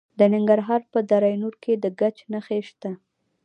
[0.19, 2.91] د ننګرهار په دره نور کې د ګچ نښې شته.